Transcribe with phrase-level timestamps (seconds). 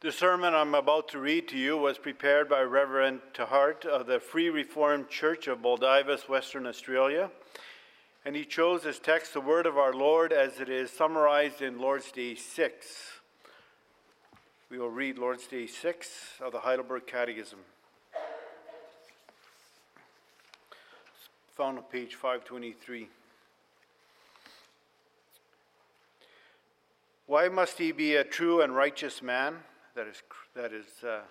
[0.00, 4.20] The sermon I'm about to read to you was prepared by Reverend Tahart of the
[4.20, 7.32] Free Reformed Church of Baldivis, Western Australia,
[8.24, 11.80] and he chose as text the word of our Lord as it is summarized in
[11.80, 12.86] Lord's Day 6.
[14.70, 16.08] We will read Lord's Day 6
[16.42, 17.58] of the Heidelberg Catechism.
[21.56, 23.08] Found on page 523.
[27.26, 29.56] Why must he be a true and righteous man?
[29.98, 30.22] That is,
[30.54, 31.22] that is uh,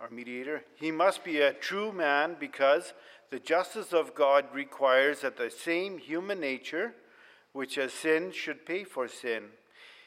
[0.00, 0.62] our mediator.
[0.76, 2.94] He must be a true man because
[3.30, 6.94] the justice of God requires that the same human nature
[7.52, 9.46] which has sinned should pay for sin.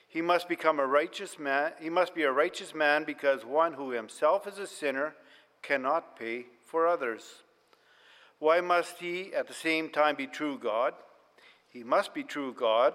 [0.07, 1.73] He must become a righteous man.
[1.81, 5.13] He must be a righteous man because one who himself is a sinner
[5.62, 7.43] cannot pay for others.
[8.39, 10.93] Why must he at the same time be true God?
[11.67, 12.93] He must be true God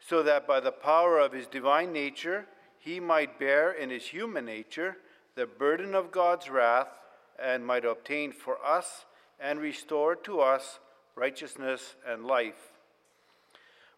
[0.00, 2.46] so that by the power of his divine nature
[2.78, 4.96] he might bear in his human nature
[5.34, 6.88] the burden of God's wrath
[7.38, 9.04] and might obtain for us
[9.40, 10.80] and restore to us
[11.14, 12.72] righteousness and life.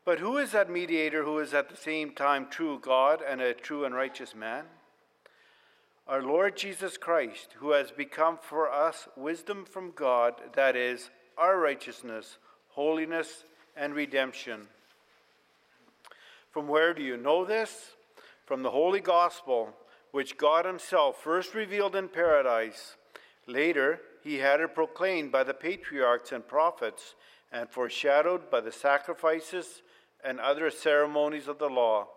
[0.05, 3.55] But who is that mediator who is at the same time true God and a
[3.55, 4.64] true and righteous man?
[6.09, 11.59] Our Lord Jesus Christ, who has become for us wisdom from God, that is, our
[11.59, 12.39] righteousness,
[12.70, 13.44] holiness,
[13.77, 14.67] and redemption.
[16.50, 17.92] From where do you know this?
[18.51, 19.73] From the Holy Gospel,
[20.11, 22.97] which God Himself first revealed in paradise.
[23.47, 27.15] Later, He had it proclaimed by the patriarchs and prophets
[27.53, 29.83] and foreshadowed by the sacrifices
[30.25, 32.09] and other ceremonies of the law.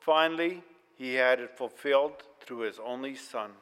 [0.00, 0.64] Finally,
[0.96, 3.52] He had it fulfilled through His only Son.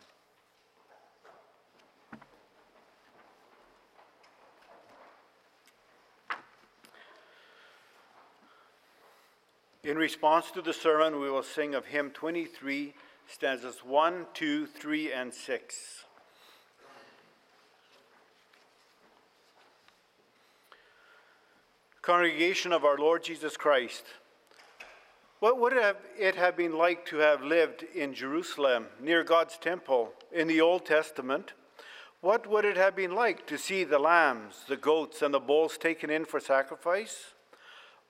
[9.89, 12.93] In response to the sermon, we will sing of hymn 23,
[13.27, 16.05] stanzas 1, 2, 3, and 6.
[22.03, 24.05] Congregation of our Lord Jesus Christ,
[25.39, 30.49] what would it have been like to have lived in Jerusalem, near God's temple, in
[30.49, 31.55] the Old Testament?
[32.21, 35.79] What would it have been like to see the lambs, the goats, and the bulls
[35.79, 37.33] taken in for sacrifice?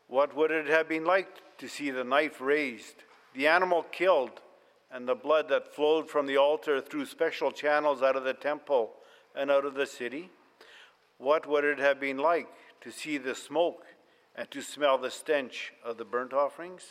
[0.08, 3.04] What would it have been like to see the knife raised,
[3.34, 4.40] the animal killed,
[4.90, 8.94] and the blood that flowed from the altar through special channels out of the temple
[9.36, 10.30] and out of the city?
[11.18, 12.48] What would it have been like
[12.80, 13.84] to see the smoke
[14.34, 16.84] and to smell the stench of the burnt offerings?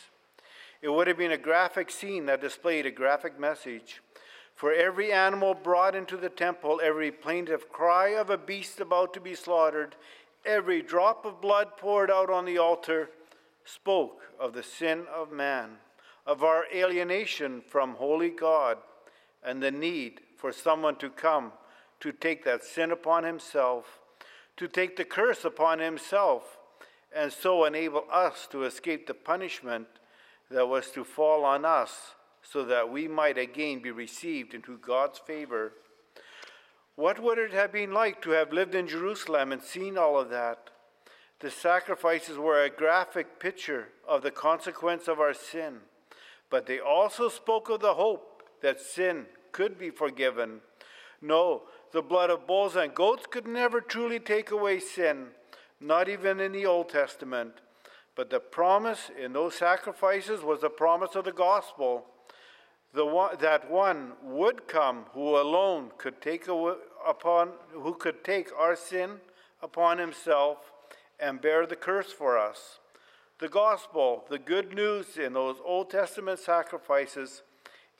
[0.80, 4.00] It would have been a graphic scene that displayed a graphic message.
[4.54, 9.20] For every animal brought into the temple, every plaintive cry of a beast about to
[9.20, 9.96] be slaughtered,
[10.44, 13.10] every drop of blood poured out on the altar,
[13.64, 15.70] spoke of the sin of man,
[16.26, 18.78] of our alienation from holy God,
[19.42, 21.52] and the need for someone to come
[22.00, 23.98] to take that sin upon himself,
[24.56, 26.58] to take the curse upon himself,
[27.14, 29.86] and so enable us to escape the punishment
[30.50, 35.18] that was to fall on us, so that we might again be received into God's
[35.18, 35.72] favor.
[36.98, 40.30] What would it have been like to have lived in Jerusalem and seen all of
[40.30, 40.70] that?
[41.38, 45.82] The sacrifices were a graphic picture of the consequence of our sin,
[46.50, 50.60] but they also spoke of the hope that sin could be forgiven.
[51.22, 55.28] No, the blood of bulls and goats could never truly take away sin,
[55.80, 57.60] not even in the Old Testament.
[58.16, 62.06] But the promise in those sacrifices was the promise of the gospel.
[62.94, 66.48] The one, that one would come who alone could take
[67.06, 69.20] upon who could take our sin
[69.62, 70.72] upon himself
[71.20, 72.78] and bear the curse for us.
[73.38, 77.42] The gospel, the good news in those Old Testament sacrifices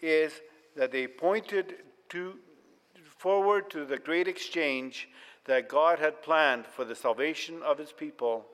[0.00, 0.40] is
[0.74, 1.74] that they pointed
[2.10, 2.38] to
[3.18, 5.08] forward to the great exchange
[5.44, 8.46] that God had planned for the salvation of his people.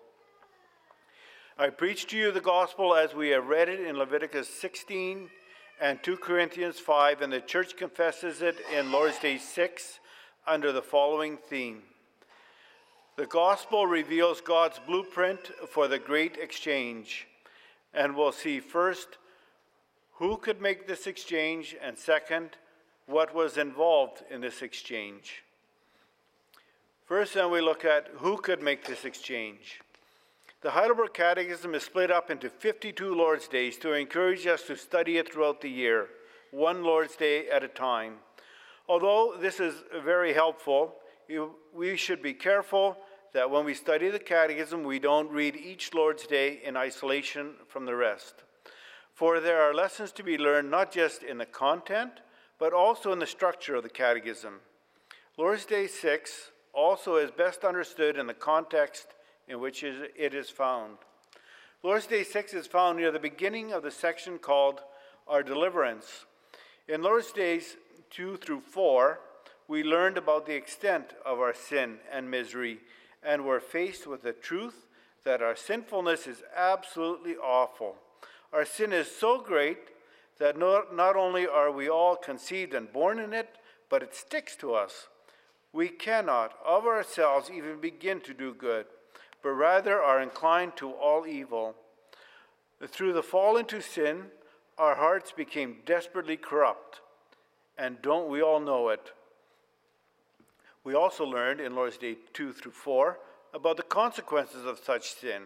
[1.58, 5.28] I preach to you the gospel as we have read it in Leviticus 16
[5.81, 10.00] and 2 Corinthians 5, and the church confesses it in Lord's Day 6
[10.47, 11.82] under the following theme
[13.17, 17.29] the gospel reveals God's blueprint for the great exchange,
[17.93, 19.19] and we'll see first
[20.15, 22.50] who could make this exchange, and second,
[23.06, 25.44] what was involved in this exchange.
[27.06, 29.81] First, then, we look at who could make this exchange.
[30.64, 35.19] The Heidelberg Catechism is split up into 52 Lord's Days to encourage us to study
[35.19, 36.08] it throughout the year,
[36.52, 38.14] one Lord's Day at a time.
[38.88, 40.94] Although this is very helpful,
[41.75, 42.96] we should be careful
[43.34, 47.84] that when we study the Catechism, we don't read each Lord's Day in isolation from
[47.84, 48.37] the rest.
[49.12, 52.22] For there are lessons to be learned not just in the content,
[52.58, 54.61] but also in the structure of the Catechism.
[55.37, 59.08] Lord's Day 6 also is best understood in the context
[59.49, 60.99] in which it is found.
[61.82, 64.81] Lord's Day 6 is found near the beginning of the section called
[65.29, 66.25] Our Deliverance.
[66.88, 67.76] In Lord's Days
[68.11, 69.20] 2 through 4,
[69.69, 72.81] we learned about the extent of our sin and misery
[73.23, 74.87] and were faced with the truth
[75.25, 77.97] that our sinfulness is absolutely awful.
[78.52, 79.79] Our sin is so great
[80.38, 83.49] that not, not only are we all conceived and born in it,
[83.88, 85.08] but it sticks to us.
[85.73, 88.87] We cannot of ourselves even begin to do good,
[89.44, 91.75] but rather are inclined to all evil.
[92.88, 94.25] Through the fall into sin,
[94.79, 97.02] our hearts became desperately corrupt.
[97.76, 99.12] And don't we all know it?
[100.82, 103.19] We also learned in Lord's Day 2 through 4
[103.52, 105.43] about the consequences of such sin.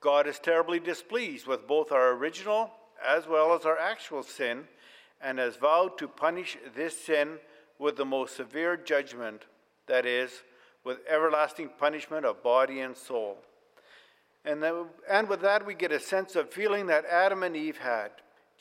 [0.00, 2.70] God is terribly displeased with both our original
[3.04, 4.64] as well as our actual sin
[5.20, 7.38] and has vowed to punish this sin
[7.78, 9.42] with the most severe judgment,
[9.88, 10.42] that is,
[10.84, 13.38] with everlasting punishment of body and soul.
[14.44, 14.64] And,
[15.08, 18.10] and with that, we get a sense of feeling that Adam and Eve had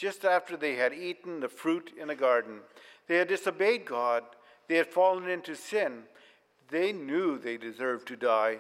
[0.01, 2.62] just after they had eaten the fruit in the garden.
[3.07, 4.23] They had disobeyed God,
[4.68, 6.03] they had fallen into sin.
[6.69, 8.59] They knew they deserved to die.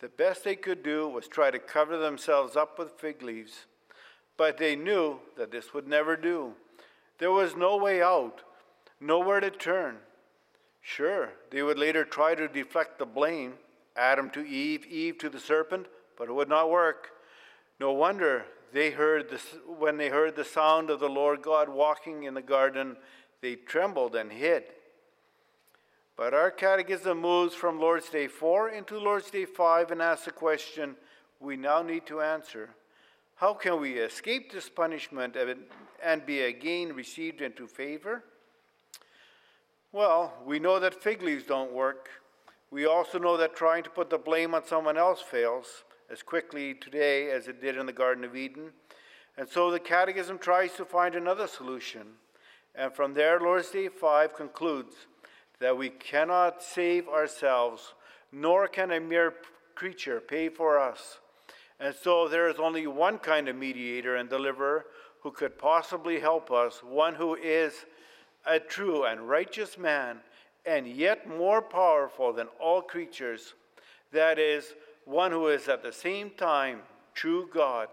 [0.00, 3.64] The best they could do was try to cover themselves up with fig leaves.
[4.36, 6.52] But they knew that this would never do.
[7.18, 8.42] There was no way out,
[9.00, 9.96] nowhere to turn.
[10.80, 13.54] Sure, they would later try to deflect the blame
[13.96, 15.86] Adam to Eve, Eve to the serpent,
[16.16, 17.10] but it would not work.
[17.80, 22.22] No wonder they heard this, when they heard the sound of the Lord God walking
[22.22, 22.96] in the garden,
[23.40, 24.64] they trembled and hid.
[26.16, 30.32] But our catechism moves from Lord's Day 4 into Lord's Day 5 and asks a
[30.32, 30.96] question
[31.40, 32.70] we now need to answer.
[33.36, 35.36] How can we escape this punishment
[36.02, 38.24] and be again received into favor?
[39.90, 42.10] Well, we know that fig leaves don't work.
[42.70, 46.74] We also know that trying to put the blame on someone else fails as quickly
[46.74, 48.72] today as it did in the Garden of Eden.
[49.38, 52.02] And so the Catechism tries to find another solution.
[52.74, 54.94] And from there, Lord's Day 5 concludes
[55.58, 57.94] that we cannot save ourselves,
[58.30, 59.36] nor can a mere
[59.74, 61.18] creature pay for us.
[61.80, 64.84] And so there is only one kind of mediator and deliverer
[65.22, 67.86] who could possibly help us, one who is
[68.46, 70.18] a true and righteous man,
[70.64, 73.54] and yet more powerful than all creatures.
[74.12, 74.74] That is,
[75.04, 76.80] one who is at the same time
[77.14, 77.88] true God.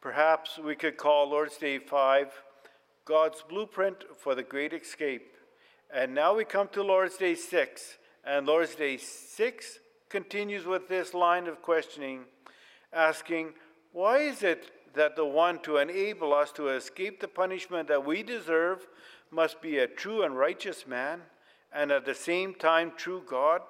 [0.00, 2.32] Perhaps we could call Lord's Day 5
[3.06, 5.36] God's blueprint for the great escape.
[5.92, 9.78] And now we come to Lord's Day 6, and Lord's Day 6
[10.08, 12.24] continues with this line of questioning,
[12.92, 13.52] asking,
[13.92, 18.22] Why is it that the one to enable us to escape the punishment that we
[18.22, 18.86] deserve
[19.30, 21.20] must be a true and righteous man,
[21.72, 23.62] and at the same time true God?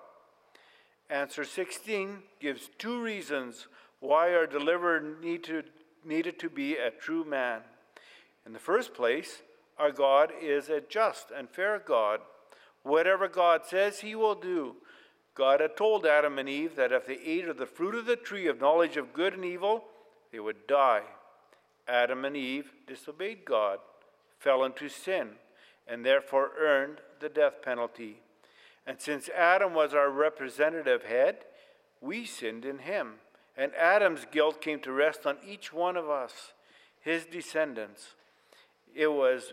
[1.11, 3.67] Answer 16 gives two reasons
[4.01, 5.63] why our deliverer need to,
[6.05, 7.61] needed to be a true man.
[8.47, 9.43] In the first place,
[9.79, 12.21] our God is a just and fair God.
[12.83, 14.77] Whatever God says, he will do.
[15.35, 18.17] God had told Adam and Eve that if they ate of the fruit of the
[18.17, 19.85] tree of knowledge of good and evil,
[20.35, 21.03] they would die.
[21.87, 23.79] Adam and Eve disobeyed God,
[24.41, 25.29] fell into sin,
[25.87, 28.17] and therefore earned the death penalty.
[28.85, 31.45] And since Adam was our representative head,
[32.01, 33.13] we sinned in him.
[33.57, 36.53] And Adam's guilt came to rest on each one of us,
[37.01, 38.17] his descendants.
[38.93, 39.53] It was,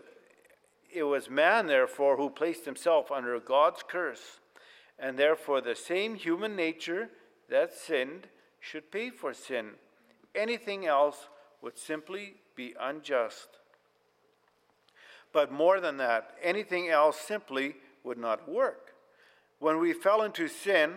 [0.92, 4.40] it was man, therefore, who placed himself under God's curse.
[4.98, 7.08] And therefore, the same human nature
[7.48, 8.26] that sinned
[8.58, 9.74] should pay for sin.
[10.34, 11.28] Anything else
[11.60, 13.48] would simply be unjust.
[15.32, 18.94] But more than that, anything else simply would not work.
[19.58, 20.94] When we fell into sin,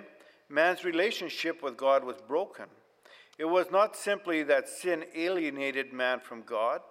[0.50, 2.66] man's relationship with God was broken.
[3.38, 6.82] It was not simply that sin alienated man from God,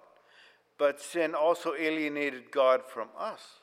[0.77, 3.59] but sin also alienated God from us.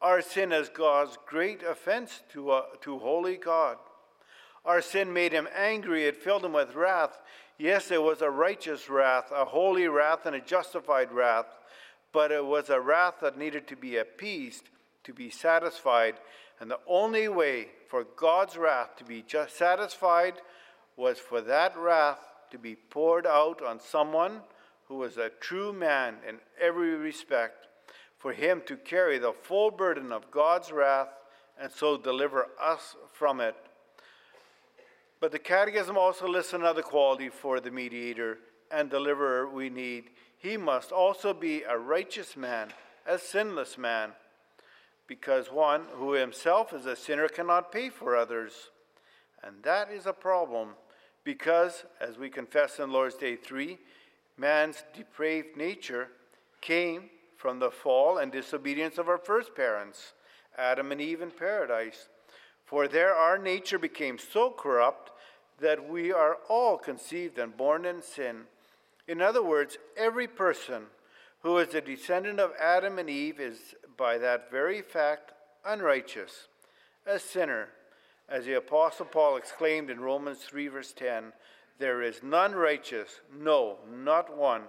[0.00, 3.78] Our sin is God's great offense to, uh, to holy God.
[4.68, 7.18] Our sin made him angry, it filled him with wrath.
[7.56, 11.46] Yes, it was a righteous wrath, a holy wrath, and a justified wrath,
[12.12, 14.64] but it was a wrath that needed to be appeased,
[15.04, 16.16] to be satisfied,
[16.60, 20.34] and the only way for God's wrath to be just satisfied
[20.98, 22.20] was for that wrath
[22.50, 24.42] to be poured out on someone
[24.84, 27.68] who was a true man in every respect,
[28.18, 31.08] for him to carry the full burden of God's wrath
[31.58, 33.56] and so deliver us from it.
[35.20, 38.38] But the Catechism also lists another quality for the mediator
[38.70, 40.10] and deliverer we need.
[40.38, 42.68] He must also be a righteous man,
[43.06, 44.12] a sinless man,
[45.08, 48.70] because one who himself is a sinner cannot pay for others.
[49.42, 50.70] And that is a problem,
[51.24, 53.78] because, as we confess in Lord's Day 3,
[54.36, 56.08] man's depraved nature
[56.60, 60.12] came from the fall and disobedience of our first parents,
[60.56, 62.08] Adam and Eve in paradise.
[62.68, 65.10] For there our nature became so corrupt
[65.58, 68.42] that we are all conceived and born in sin.
[69.06, 70.82] In other words, every person
[71.40, 75.32] who is a descendant of Adam and Eve is by that very fact
[75.64, 76.48] unrighteous,
[77.06, 77.70] a sinner.
[78.28, 81.32] As the Apostle Paul exclaimed in Romans 3, verse 10,
[81.78, 84.64] there is none righteous, no, not one.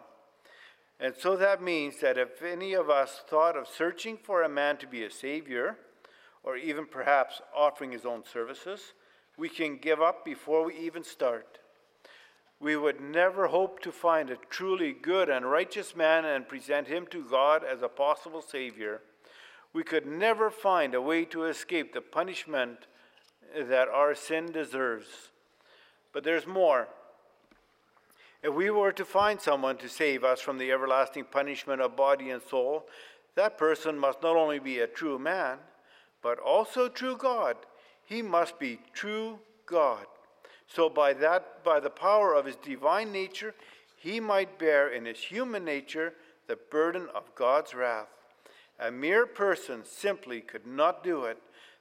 [1.02, 4.78] And so that means that if any of us thought of searching for a man
[4.78, 5.76] to be a savior,
[6.44, 8.94] or even perhaps offering his own services,
[9.38, 11.60] we can give up before we even start.
[12.60, 17.08] We would never hope to find a truly good and righteous man and present him
[17.08, 19.02] to God as a possible savior.
[19.72, 22.88] We could never find a way to escape the punishment
[23.56, 25.30] that our sin deserves.
[26.12, 26.90] But there's more.
[28.42, 32.30] If we were to find someone to save us from the everlasting punishment of body
[32.30, 32.88] and soul,
[33.36, 35.60] that person must not only be a true man,
[36.22, 37.56] but also true God.
[38.06, 40.06] He must be true God.
[40.68, 43.56] So by that by the power of his divine nature,
[43.96, 46.14] he might bear in his human nature
[46.48, 48.08] the burden of God's wrath.
[48.80, 51.38] A mere person simply could not do it.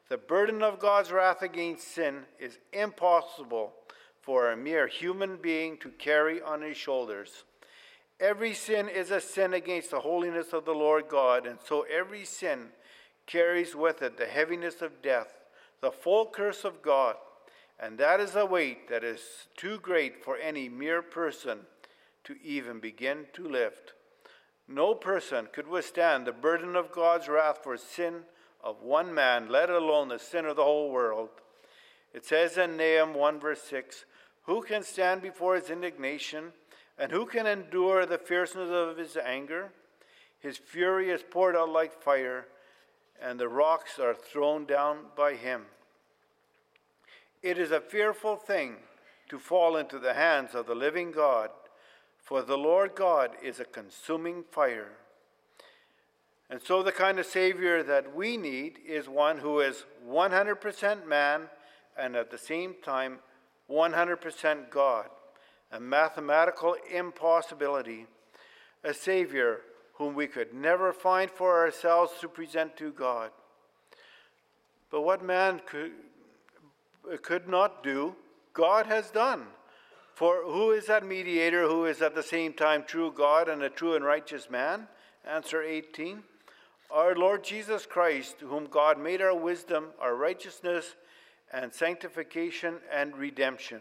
[0.09, 3.73] The burden of God's wrath against sin is impossible
[4.21, 7.45] for a mere human being to carry on his shoulders.
[8.21, 12.25] Every sin is a sin against the holiness of the Lord God, and so every
[12.25, 12.69] sin
[13.29, 15.39] carries with it the heaviness of death,
[15.81, 17.15] the full curse of God,
[17.79, 19.21] and that is a weight that is
[19.57, 21.61] too great for any mere person
[22.25, 23.93] to even begin to lift.
[24.67, 28.23] No person could withstand the burden of God's wrath for sin
[28.65, 31.29] of one man, let alone the sin of the whole world.
[32.13, 34.05] It says in Nahum 1 verse 6
[34.49, 36.53] who can stand before his indignation?
[36.99, 39.73] And who can endure the fierceness of his anger?
[40.41, 42.47] His fury is poured out like fire,
[43.23, 45.67] and the rocks are thrown down by him.
[47.43, 48.77] It is a fearful thing
[49.29, 51.51] to fall into the hands of the living God,
[52.19, 54.93] for the Lord God is a consuming fire.
[56.51, 61.43] And so, the kind of Savior that we need is one who is 100% man
[61.97, 63.19] and at the same time
[63.71, 65.07] 100% God,
[65.71, 68.07] a mathematical impossibility,
[68.83, 69.61] a Savior
[69.99, 73.31] whom we could never find for ourselves to present to God.
[74.91, 75.93] But what man could,
[77.23, 78.15] could not do,
[78.55, 79.47] God has done.
[80.15, 83.69] For who is that mediator who is at the same time true God and a
[83.69, 84.87] true and righteous man?
[85.25, 86.23] Answer 18.
[86.91, 90.95] Our Lord Jesus Christ, whom God made our wisdom, our righteousness,
[91.53, 93.81] and sanctification and redemption.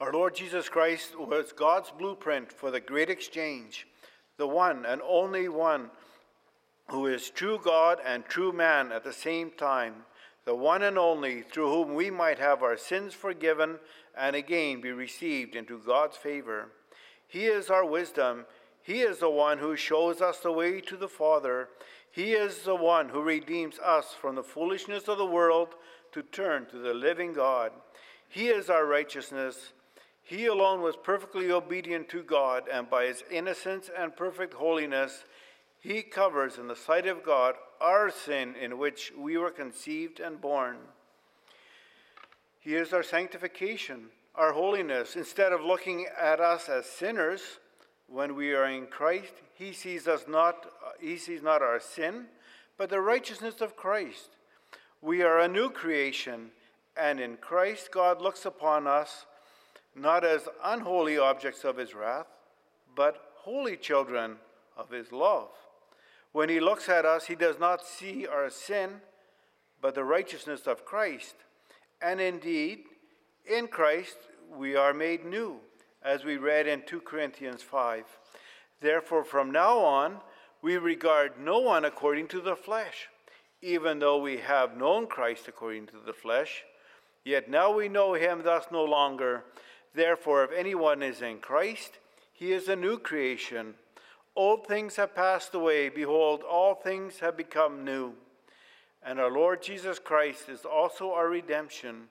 [0.00, 3.86] Our Lord Jesus Christ was God's blueprint for the great exchange,
[4.36, 5.90] the one and only one
[6.90, 10.04] who is true God and true man at the same time,
[10.44, 13.78] the one and only through whom we might have our sins forgiven
[14.16, 16.68] and again be received into God's favor.
[17.26, 18.46] He is our wisdom
[18.88, 21.68] he is the one who shows us the way to the Father.
[22.10, 25.74] He is the one who redeems us from the foolishness of the world
[26.12, 27.72] to turn to the living God.
[28.30, 29.74] He is our righteousness.
[30.28, 35.24] He alone was perfectly obedient to God, and by his innocence and perfect holiness,
[35.80, 40.38] he covers in the sight of God our sin in which we were conceived and
[40.38, 40.76] born.
[42.60, 45.16] He is our sanctification, our holiness.
[45.16, 47.40] Instead of looking at us as sinners,
[48.06, 50.66] when we are in Christ, he sees us not
[51.00, 52.26] he sees not our sin,
[52.76, 54.28] but the righteousness of Christ.
[55.00, 56.50] We are a new creation,
[56.98, 59.24] and in Christ God looks upon us
[59.94, 62.26] not as unholy objects of his wrath,
[62.94, 64.36] but holy children
[64.76, 65.48] of his love.
[66.32, 69.00] When he looks at us, he does not see our sin,
[69.80, 71.34] but the righteousness of Christ.
[72.00, 72.80] And indeed,
[73.46, 74.16] in Christ
[74.54, 75.56] we are made new
[76.02, 78.04] as we read in 2 Corinthians 5.
[78.80, 80.18] Therefore, from now on,
[80.62, 83.08] we regard no one according to the flesh,
[83.62, 86.64] even though we have known Christ according to the flesh.
[87.24, 89.44] Yet now we know him thus no longer.
[89.98, 91.98] Therefore, if anyone is in Christ,
[92.32, 93.74] he is a new creation.
[94.36, 95.88] Old things have passed away.
[95.88, 98.12] Behold, all things have become new.
[99.02, 102.04] And our Lord Jesus Christ is also our redemption.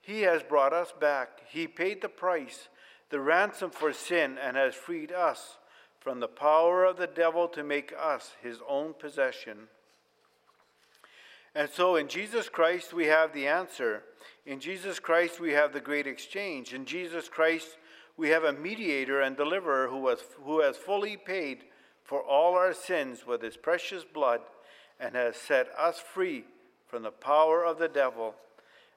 [0.00, 1.40] He has brought us back.
[1.46, 2.70] He paid the price,
[3.10, 5.58] the ransom for sin, and has freed us
[6.00, 9.68] from the power of the devil to make us his own possession.
[11.58, 14.04] And so in Jesus Christ we have the answer.
[14.46, 16.72] In Jesus Christ we have the great exchange.
[16.72, 17.76] In Jesus Christ
[18.16, 21.64] we have a mediator and deliverer who has, who has fully paid
[22.04, 24.40] for all our sins with his precious blood
[25.00, 26.44] and has set us free
[26.86, 28.36] from the power of the devil.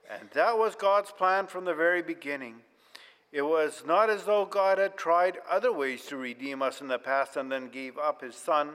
[0.07, 2.57] And that was God's plan from the very beginning.
[3.31, 6.99] It was not as though God had tried other ways to redeem us in the
[6.99, 8.73] past and then gave up his Son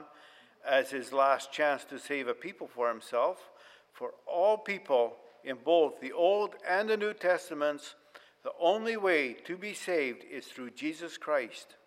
[0.67, 3.49] as his last chance to save a people for himself.
[3.97, 7.95] For all people in both the Old and the New Testaments,
[8.43, 11.77] the only way to be saved is through Jesus Christ.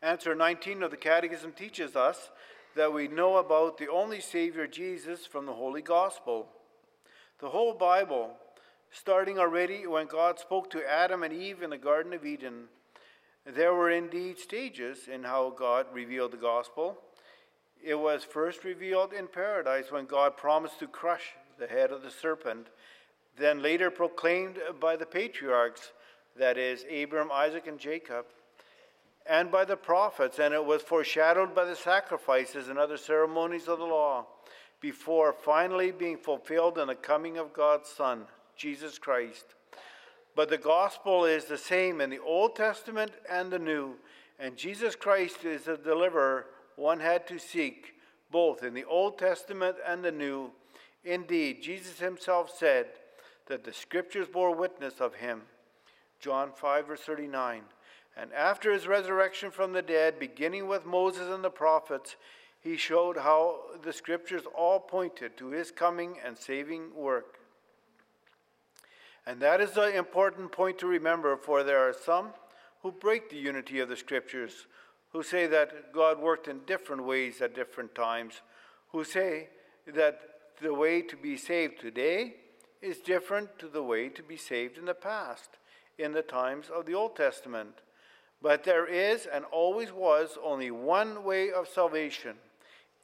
[0.00, 2.30] Answer 19 of the Catechism teaches us
[2.76, 6.48] that we know about the only Savior, Jesus, from the Holy Gospel.
[7.40, 8.30] The whole Bible
[8.90, 12.68] starting already when God spoke to Adam and Eve in the Garden of Eden.
[13.44, 16.96] There were indeed stages in how God revealed the gospel.
[17.84, 22.10] It was first revealed in paradise when God promised to crush the head of the
[22.10, 22.68] serpent,
[23.38, 25.92] then later proclaimed by the patriarchs,
[26.36, 28.26] that is, Abram, Isaac, and Jacob,
[29.26, 33.78] and by the prophets, and it was foreshadowed by the sacrifices and other ceremonies of
[33.78, 34.26] the law,
[34.80, 38.26] before finally being fulfilled in the coming of God's Son.
[38.58, 39.54] Jesus Christ.
[40.34, 43.94] But the gospel is the same in the Old Testament and the New,
[44.38, 46.46] and Jesus Christ is the deliverer
[46.78, 47.94] one had to seek
[48.30, 50.50] both in the Old Testament and the New.
[51.04, 52.86] Indeed, Jesus himself said
[53.46, 55.42] that the scriptures bore witness of him.
[56.20, 57.62] John 5, verse 39.
[58.16, 62.16] And after his resurrection from the dead, beginning with Moses and the prophets,
[62.60, 67.38] he showed how the scriptures all pointed to his coming and saving work.
[69.26, 72.30] And that is an important point to remember, for there are some
[72.82, 74.66] who break the unity of the Scriptures,
[75.12, 78.42] who say that God worked in different ways at different times,
[78.92, 79.48] who say
[79.86, 80.20] that
[80.60, 82.34] the way to be saved today
[82.82, 85.50] is different to the way to be saved in the past,
[85.98, 87.80] in the times of the Old Testament.
[88.40, 92.36] But there is and always was only one way of salvation,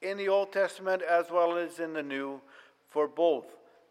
[0.01, 2.41] in the Old Testament as well as in the New,
[2.89, 3.47] for both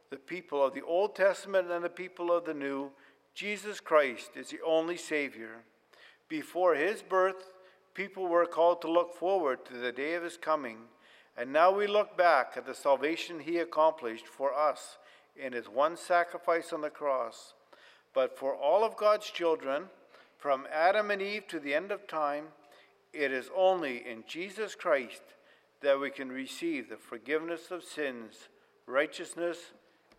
[0.09, 2.91] the people of the Old Testament and the people of the New,
[3.33, 5.63] Jesus Christ is the only Savior.
[6.29, 7.51] Before his birth,
[7.93, 10.77] people were called to look forward to the day of his coming,
[11.37, 14.97] and now we look back at the salvation he accomplished for us
[15.35, 17.53] in his one sacrifice on the cross.
[18.13, 19.85] But for all of God's children,
[20.37, 22.45] from Adam and Eve to the end of time,
[23.13, 25.21] it is only in Jesus Christ
[25.81, 28.49] that we can receive the forgiveness of sins,
[28.85, 29.57] righteousness,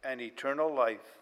[0.02, 1.18] and eternal life.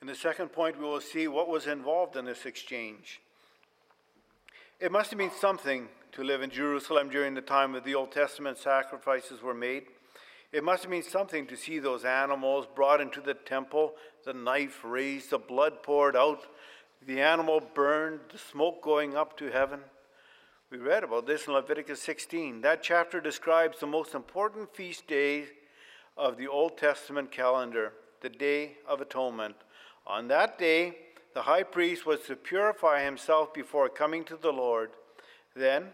[0.00, 3.20] In the second point, we will see what was involved in this exchange.
[4.80, 8.10] It must have been something to live in Jerusalem during the time of the Old
[8.10, 9.84] Testament sacrifices were made.
[10.52, 14.80] It must have been something to see those animals brought into the temple, the knife
[14.82, 16.46] raised, the blood poured out,
[17.06, 19.80] the animal burned, the smoke going up to heaven.
[20.70, 22.62] We read about this in Leviticus 16.
[22.62, 25.44] That chapter describes the most important feast day
[26.16, 29.56] of the Old Testament calendar, the Day of Atonement.
[30.10, 30.96] On that day,
[31.34, 34.90] the high priest was to purify himself before coming to the Lord.
[35.54, 35.90] Then,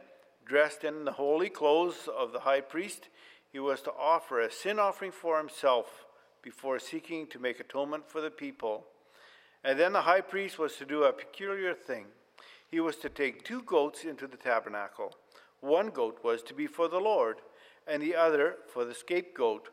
[0.47, 3.11] dressed in the holy clothes of the high priest,
[3.53, 6.07] he was to offer a sin offering for himself
[6.41, 8.87] before seeking to make atonement for the people.
[9.63, 12.07] And then the high priest was to do a peculiar thing
[12.71, 15.15] he was to take two goats into the tabernacle.
[15.61, 17.37] One goat was to be for the Lord,
[17.87, 19.69] and the other for the scapegoat,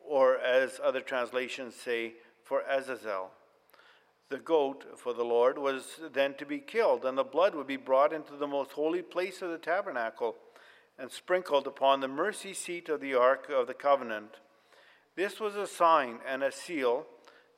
[0.00, 3.32] or as other translations say, for Azazel.
[4.30, 7.76] The goat for the Lord was then to be killed, and the blood would be
[7.76, 10.36] brought into the most holy place of the tabernacle
[10.98, 14.36] and sprinkled upon the mercy seat of the ark of the covenant.
[15.16, 17.06] This was a sign and a seal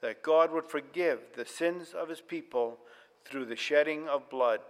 [0.01, 2.79] that God would forgive the sins of his people
[3.25, 4.61] through the shedding of blood.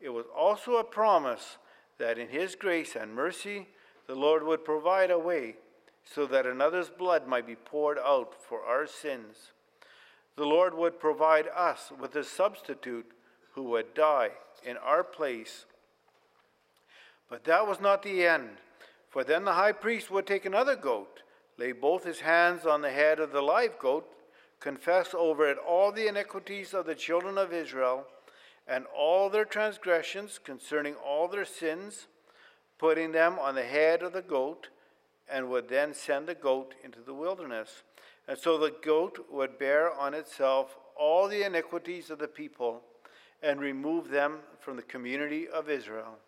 [0.00, 1.58] It was also a promise
[1.98, 3.68] that in His grace and mercy,
[4.06, 5.56] the Lord would provide a way
[6.04, 9.52] so that another's blood might be poured out for our sins.
[10.36, 13.10] The Lord would provide us with a substitute
[13.54, 14.30] who would die
[14.64, 15.64] in our place.
[17.28, 18.50] But that was not the end,
[19.08, 21.22] for then the high priest would take another goat,
[21.56, 24.06] lay both his hands on the head of the live goat,
[24.60, 28.06] confess over it all the iniquities of the children of Israel
[28.68, 32.08] and all their transgressions concerning all their sins,
[32.78, 34.68] putting them on the head of the goat,
[35.28, 37.82] and would then send the goat into the wilderness.
[38.28, 42.82] And so the goat would bear on itself all the iniquities of the people
[43.42, 46.18] and remove them from the community of Israel.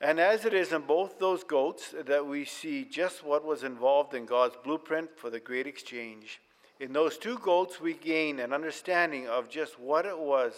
[0.00, 4.14] And as it is in both those goats that we see just what was involved
[4.14, 6.40] in God's blueprint for the great exchange.
[6.80, 10.54] In those two goats, we gain an understanding of just what it was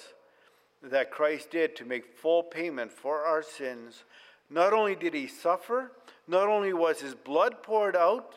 [0.82, 4.04] that Christ did to make full payment for our sins.
[4.48, 5.90] Not only did he suffer,
[6.28, 8.36] not only was his blood poured out,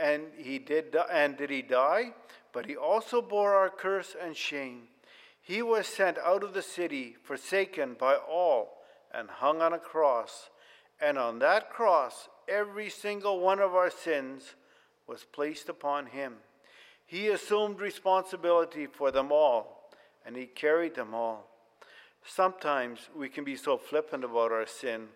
[0.00, 2.12] and he did and did he die,
[2.52, 4.88] but he also bore our curse and shame.
[5.40, 8.78] He was sent out of the city, forsaken by all
[9.12, 10.50] and hung on a cross.
[11.00, 14.54] And on that cross, every single one of our sins
[15.06, 16.36] was placed upon him.
[17.06, 19.90] He assumed responsibility for them all,
[20.24, 21.50] and he carried them all.
[22.26, 25.08] Sometimes we can be so flippant about our sin.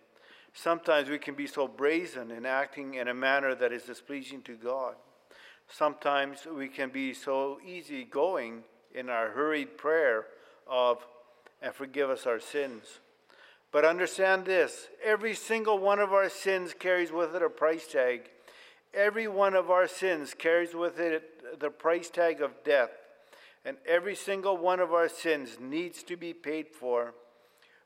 [0.60, 4.56] Sometimes we can be so brazen in acting in a manner that is displeasing to
[4.56, 4.96] God.
[5.70, 10.26] Sometimes we can be so easygoing in our hurried prayer
[10.66, 11.06] of,
[11.62, 12.98] and forgive us our sins.
[13.70, 18.28] But understand this every single one of our sins carries with it a price tag.
[18.92, 22.90] Every one of our sins carries with it the price tag of death.
[23.64, 27.14] And every single one of our sins needs to be paid for.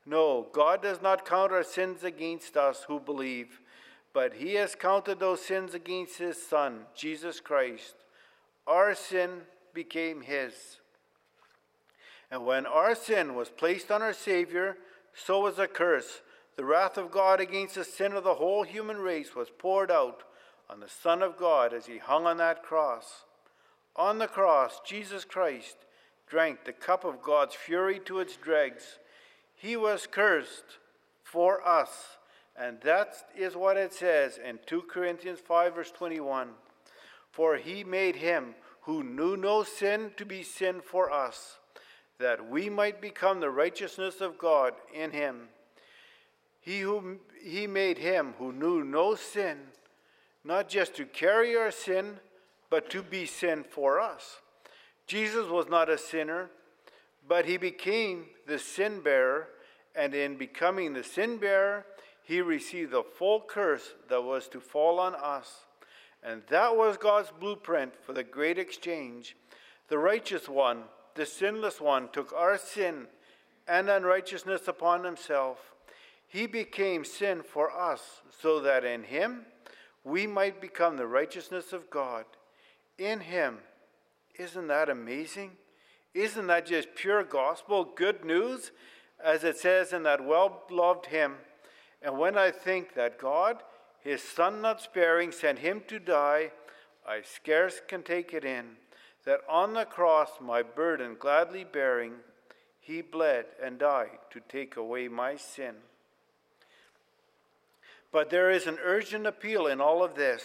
[0.05, 3.61] No, God does not count our sins against us who believe,
[4.13, 7.95] but He has counted those sins against His Son, Jesus Christ.
[8.67, 10.79] Our sin became His.
[12.31, 14.77] And when our sin was placed on our Savior,
[15.15, 16.23] so was a curse.
[16.57, 20.23] The wrath of God against the sin of the whole human race was poured out
[20.69, 23.25] on the Son of God as he hung on that cross.
[23.97, 25.77] On the cross, Jesus Christ
[26.27, 28.99] drank the cup of God's fury to its dregs.
[29.63, 30.79] He was cursed
[31.23, 32.19] for us.
[32.57, 36.49] And that is what it says in 2 Corinthians 5, verse 21.
[37.31, 41.59] For he made him who knew no sin to be sin for us
[42.23, 45.49] that we might become the righteousness of God in him.
[46.61, 49.59] He who he made him who knew no sin,
[50.45, 52.21] not just to carry our sin,
[52.71, 54.41] but to be sin for us.
[55.09, 56.51] Jesus was not a sinner,
[57.29, 59.49] but he became the sin bearer,
[59.95, 61.87] and in becoming the sin bearer,
[62.23, 65.67] he received the full curse that was to fall on us.
[66.23, 69.37] And that was God's blueprint for the great exchange.
[69.89, 73.07] The righteous one the sinless one, took our sin
[73.69, 75.73] and unrighteousness upon himself.
[76.27, 79.47] He became sin for us, so that in him
[80.05, 82.25] we might become the righteousness of God.
[82.99, 83.59] In him.
[84.39, 85.53] Isn't that amazing?
[86.15, 88.71] Isn't that just pure gospel, good news,
[89.25, 91.37] as it says in that well loved hymn?
[92.03, 93.63] And when I think that God,
[94.01, 96.51] his Son not sparing, sent him to die,
[97.07, 98.77] I scarce can take it in
[99.25, 102.15] that on the cross, my burden gladly bearing,
[102.81, 105.75] he bled and died to take away my sin.
[108.11, 110.43] But there is an urgent appeal in all of this.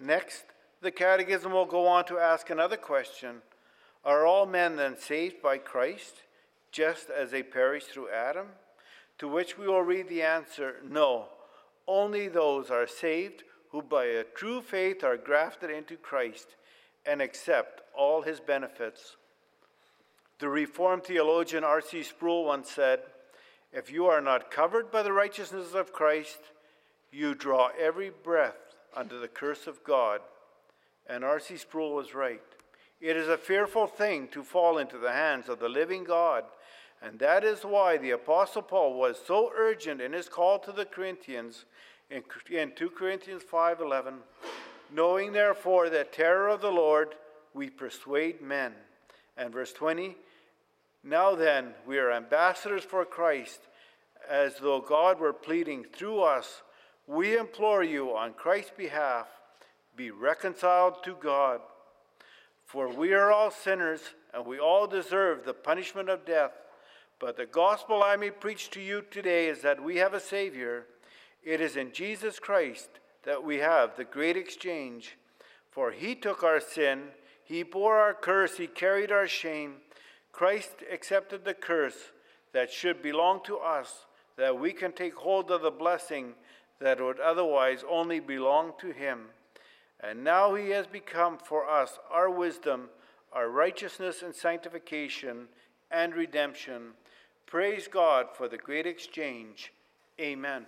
[0.00, 0.44] Next,
[0.80, 3.42] the Catechism will go on to ask another question
[4.04, 6.22] Are all men then saved by Christ,
[6.74, 8.48] just as they perished through Adam?
[9.18, 11.28] To which we will read the answer No,
[11.86, 16.56] only those are saved who by a true faith are grafted into Christ
[17.06, 19.16] and accept all his benefits.
[20.40, 22.02] The Reformed theologian R.C.
[22.02, 23.00] Sproul once said,
[23.72, 26.40] If you are not covered by the righteousness of Christ,
[27.12, 30.20] you draw every breath under the curse of God.
[31.06, 31.56] And R.C.
[31.58, 32.42] Sproul was right.
[33.00, 36.44] It is a fearful thing to fall into the hands of the living God.
[37.04, 40.86] And that is why the Apostle Paul was so urgent in his call to the
[40.86, 41.66] Corinthians
[42.10, 44.20] in, in 2 Corinthians 5:11
[44.90, 47.14] Knowing therefore the terror of the Lord,
[47.52, 48.72] we persuade men.
[49.36, 50.16] And verse 20
[51.02, 53.60] Now then, we are ambassadors for Christ,
[54.28, 56.62] as though God were pleading through us.
[57.06, 59.28] We implore you on Christ's behalf,
[59.94, 61.60] be reconciled to God.
[62.64, 64.00] For we are all sinners,
[64.32, 66.52] and we all deserve the punishment of death.
[67.18, 70.86] But the gospel I may preach to you today is that we have a Savior.
[71.42, 72.88] It is in Jesus Christ
[73.24, 75.16] that we have the great exchange.
[75.70, 77.08] For he took our sin,
[77.44, 79.76] he bore our curse, he carried our shame.
[80.32, 82.12] Christ accepted the curse
[82.52, 86.34] that should belong to us, that we can take hold of the blessing
[86.80, 89.26] that would otherwise only belong to him.
[90.00, 92.88] And now he has become for us our wisdom,
[93.32, 95.48] our righteousness and sanctification
[95.90, 96.92] and redemption.
[97.46, 99.72] Praise God for the great exchange.
[100.20, 100.66] Amen.